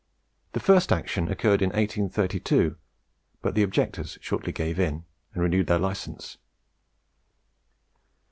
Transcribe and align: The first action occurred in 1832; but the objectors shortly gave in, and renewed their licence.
The 0.53 0.59
first 0.59 0.91
action 0.91 1.27
occurred 1.31 1.61
in 1.61 1.69
1832; 1.69 2.75
but 3.43 3.53
the 3.53 3.61
objectors 3.61 4.17
shortly 4.19 4.51
gave 4.51 4.79
in, 4.79 5.05
and 5.35 5.43
renewed 5.43 5.67
their 5.67 5.77
licence. 5.77 6.39